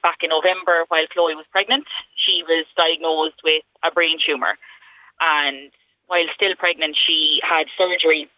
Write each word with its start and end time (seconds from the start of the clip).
back 0.00 0.22
in 0.22 0.30
November 0.30 0.84
while 0.88 1.06
Chloe 1.12 1.34
was 1.34 1.46
pregnant. 1.50 1.84
She 2.16 2.42
was 2.46 2.66
diagnosed 2.76 3.40
with 3.44 3.62
a 3.84 3.90
brain 3.90 4.18
tumour. 4.24 4.56
And 5.20 5.70
while 6.06 6.26
still 6.34 6.54
pregnant, 6.56 6.96
she 6.96 7.40
had 7.42 7.66
surgery 7.76 8.28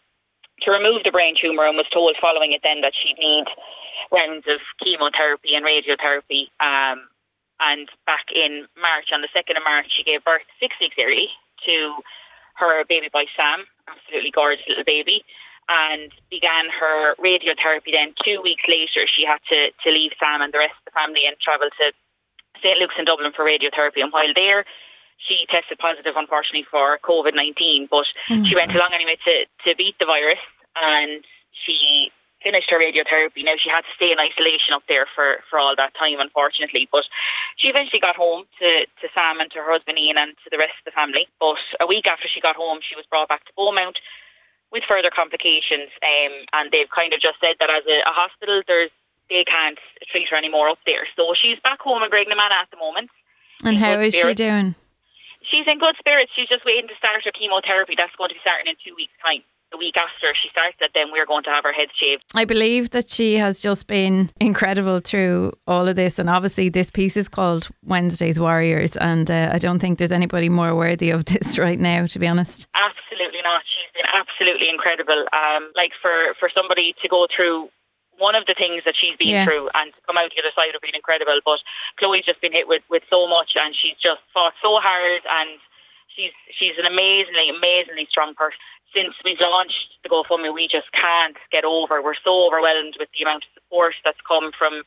to 0.63 0.71
remove 0.71 1.03
the 1.05 1.11
brain 1.11 1.35
tumour 1.39 1.67
and 1.67 1.77
was 1.77 1.87
told 1.93 2.17
following 2.21 2.53
it 2.53 2.63
then 2.63 2.81
that 2.81 2.93
she'd 2.95 3.19
need 3.19 3.45
rounds 4.13 4.47
of 4.49 4.61
chemotherapy 4.83 5.55
and 5.55 5.65
radiotherapy. 5.65 6.51
Um, 6.61 7.09
and 7.61 7.89
back 8.07 8.27
in 8.35 8.67
March, 8.81 9.11
on 9.13 9.23
the 9.23 9.29
2nd 9.35 9.57
of 9.57 9.65
March, 9.65 9.87
she 9.89 10.03
gave 10.03 10.25
birth 10.25 10.43
six 10.61 10.75
weeks 10.81 10.97
early 10.99 11.29
to 11.67 11.95
her 12.55 12.85
baby 12.85 13.09
boy 13.13 13.25
Sam, 13.37 13.65
absolutely 13.89 14.31
gorgeous 14.31 14.65
little 14.69 14.85
baby, 14.85 15.25
and 15.69 16.13
began 16.31 16.69
her 16.69 17.15
radiotherapy. 17.17 17.93
Then 17.93 18.15
two 18.25 18.41
weeks 18.43 18.65
later, 18.69 19.07
she 19.07 19.25
had 19.25 19.39
to, 19.49 19.71
to 19.85 19.91
leave 19.91 20.13
Sam 20.19 20.43
and 20.43 20.53
the 20.53 20.59
rest 20.59 20.75
of 20.81 20.93
the 20.93 20.97
family 20.97 21.23
and 21.27 21.37
travel 21.41 21.69
to 21.69 21.93
St 22.63 22.79
Luke's 22.79 22.95
in 22.99 23.05
Dublin 23.05 23.33
for 23.35 23.45
radiotherapy. 23.45 24.03
And 24.03 24.13
while 24.13 24.33
there, 24.35 24.65
she 25.19 25.47
tested 25.49 25.79
positive, 25.79 26.15
unfortunately, 26.17 26.67
for 26.71 26.99
COVID 27.03 27.35
19, 27.35 27.89
but 27.91 28.05
oh 28.05 28.45
she 28.45 28.53
mm. 28.53 28.57
went 28.57 28.75
along 28.75 28.91
anyway 28.93 29.17
to, 29.25 29.47
to 29.65 29.77
beat 29.77 29.99
the 29.99 30.07
virus 30.07 30.43
and 30.77 31.25
she 31.53 32.11
finished 32.43 32.69
her 32.69 32.79
radiotherapy. 32.79 33.41
Now 33.41 33.57
she 33.57 33.73
had 33.73 33.89
to 33.89 33.97
stay 33.97 34.13
in 34.13 34.21
isolation 34.21 34.77
up 34.77 34.85
there 34.87 35.09
for, 35.17 35.41
for 35.49 35.59
all 35.59 35.73
that 35.77 35.97
time, 35.97 36.21
unfortunately. 36.21 36.87
But 36.93 37.09
she 37.57 37.69
eventually 37.69 38.01
got 38.01 38.17
home 38.17 38.45
to, 38.61 38.85
to 38.85 39.07
Sam 39.17 39.41
and 39.41 39.51
to 39.53 39.65
her 39.65 39.73
husband 39.73 39.99
Ian 39.99 40.19
and 40.19 40.37
to 40.45 40.53
the 40.53 40.61
rest 40.61 40.77
of 40.85 40.85
the 40.85 40.95
family. 40.95 41.27
But 41.41 41.57
a 41.81 41.89
week 41.89 42.07
after 42.07 42.29
she 42.29 42.45
got 42.45 42.55
home, 42.55 42.85
she 42.85 42.95
was 42.95 43.09
brought 43.09 43.33
back 43.33 43.47
to 43.47 43.53
Beaumont 43.57 43.97
with 44.75 44.83
further 44.91 45.15
complications. 45.15 45.95
Um, 46.03 46.35
and 46.53 46.75
they've 46.75 46.91
kind 46.91 47.15
of 47.15 47.23
just 47.23 47.39
said 47.39 47.55
that 47.63 47.71
as 47.71 47.87
a, 47.87 48.03
a 48.03 48.13
hospital, 48.13 48.61
there's 48.67 48.91
they 49.31 49.47
can't 49.47 49.79
treat 50.13 50.29
her 50.29 50.37
anymore 50.37 50.69
up 50.69 50.83
there. 50.85 51.09
So 51.17 51.33
she's 51.33 51.57
back 51.65 51.81
home 51.81 52.03
in 52.03 52.11
Graiguenamanagh 52.11 52.67
at 52.67 52.71
the 52.71 52.77
moment. 52.77 53.09
And 53.65 53.79
how 53.79 53.97
is 54.01 54.13
spirits. 54.13 54.41
she 54.41 54.45
doing? 54.45 54.75
She's 55.41 55.65
in 55.67 55.79
good 55.79 55.97
spirits. 55.97 56.33
She's 56.37 56.49
just 56.49 56.67
waiting 56.67 56.89
to 56.89 56.97
start 56.99 57.25
her 57.25 57.33
chemotherapy. 57.33 57.95
That's 57.97 58.15
going 58.17 58.29
to 58.29 58.35
be 58.35 58.41
starting 58.45 58.69
in 58.69 58.77
two 58.85 58.93
weeks' 58.99 59.17
time 59.25 59.41
the 59.75 59.79
week 59.79 59.97
after 59.97 60.33
she 60.41 60.49
starts 60.51 60.77
it, 60.81 60.93
then 60.95 61.07
we're 61.13 61.27
going 61.27 61.43
to 61.43 61.51
have 61.51 61.65
her 61.65 61.73
head 61.73 61.89
shaved. 61.95 62.23
I 62.35 62.45
believe 62.45 62.91
that 62.91 63.09
she 63.09 63.35
has 63.35 63.61
just 63.61 63.87
been 63.87 64.31
incredible 64.41 65.01
through 65.01 65.53
all 65.67 65.89
of 65.89 65.97
this. 65.97 66.19
And 66.19 66.31
obviously, 66.31 66.69
this 66.69 66.91
piece 66.91 67.17
is 67.17 67.29
called 67.29 67.69
Wednesday's 67.85 68.39
Warriors. 68.39 68.97
And 68.97 69.31
uh, 69.31 69.51
I 69.53 69.59
don't 69.59 69.81
think 69.81 69.99
there's 69.99 70.13
anybody 70.13 70.49
more 70.49 70.75
worthy 70.77 71.11
of 71.11 71.25
this 71.33 71.59
right 71.59 71.79
now, 71.79 72.07
to 72.07 72.19
be 72.19 72.29
honest. 72.29 72.69
Absolutely 72.75 73.05
not. 73.05 73.05
She's 73.05 73.11
been 73.11 73.14
absolutely 74.15 74.71
incredible. 74.71 75.27
Um, 75.35 75.75
like 75.75 75.93
for, 76.01 76.39
for 76.39 76.49
somebody 76.55 76.95
to 77.03 77.09
go 77.09 77.27
through 77.27 77.69
one 78.17 78.39
of 78.39 78.47
the 78.47 78.55
things 78.55 78.87
that 78.87 78.95
she's 78.95 79.19
been 79.19 79.43
yeah. 79.43 79.45
through 79.45 79.67
and 79.75 79.91
to 79.91 80.01
come 80.07 80.15
out 80.15 80.31
the 80.31 80.39
other 80.39 80.55
side 80.55 80.71
have 80.71 80.87
been 80.87 80.95
incredible. 80.95 81.43
But 81.43 81.59
Chloe's 81.99 82.25
just 82.25 82.41
been 82.41 82.55
hit 82.55 82.71
with, 82.71 82.87
with 82.87 83.03
so 83.11 83.27
much 83.27 83.59
and 83.59 83.75
she's 83.75 83.99
just 83.99 84.23
fought 84.31 84.55
so 84.63 84.79
hard 84.79 85.27
and 85.27 85.59
she's 86.15 86.31
she's 86.55 86.79
an 86.79 86.87
amazingly, 86.87 87.51
amazingly 87.51 88.07
strong 88.07 88.39
person 88.39 88.63
since 88.95 89.15
we've 89.27 89.43
launched 89.43 89.99
the 90.03 90.09
GoFundMe, 90.09 90.55
we 90.55 90.71
just 90.71 90.87
can't 90.95 91.37
get 91.51 91.67
over. 91.67 92.01
We're 92.01 92.19
so 92.23 92.47
overwhelmed 92.47 92.95
with 92.99 93.11
the 93.11 93.27
amount 93.27 93.45
of 93.45 93.51
support 93.59 93.95
that's 94.07 94.23
come 94.23 94.55
from 94.57 94.87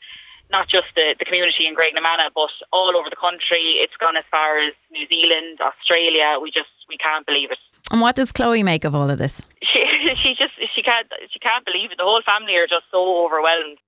not 0.50 0.72
just 0.72 0.88
the, 0.95 1.14
the 1.20 1.28
community 1.28 1.67
in 1.67 1.75
Graiguenamanagh, 1.75 2.31
but 2.33 2.55
all 2.72 2.95
over 2.95 3.11
the 3.11 3.20
country. 3.20 3.83
It's 3.83 4.00
gone 4.00 4.16
as 4.16 4.23
far 4.31 4.58
as 4.64 4.72
New 4.89 5.05
Zealand, 5.11 5.59
Australia. 5.59 6.39
We 6.42 6.50
just 6.50 6.72
we 6.90 6.98
can't 6.98 7.26
believe 7.26 7.52
it. 7.52 7.58
And 7.92 8.02
what 8.02 8.16
does 8.16 8.32
Chloe 8.32 8.64
make 8.64 8.84
of 8.84 8.96
all 8.96 9.10
of 9.10 9.18
this? 9.18 9.42
She 9.64 9.84
she 10.16 10.36
just 10.36 10.54
she 10.76 10.82
can't 10.82 11.08
she 11.32 11.40
can't 11.40 11.66
believe 11.66 11.92
it. 11.92 11.98
The 11.98 12.04
whole 12.04 12.22
family 12.26 12.56
are 12.56 12.68
just 12.68 12.86
so 12.92 13.26
overwhelmed. 13.26 13.78